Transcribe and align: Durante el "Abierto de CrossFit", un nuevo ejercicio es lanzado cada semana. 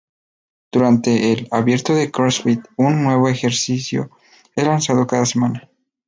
Durante 0.71 1.31
el 1.31 1.47
"Abierto 1.51 1.93
de 1.93 2.09
CrossFit", 2.09 2.65
un 2.75 3.03
nuevo 3.03 3.29
ejercicio 3.29 4.09
es 4.55 4.65
lanzado 4.65 5.05
cada 5.05 5.27
semana. 5.27 5.69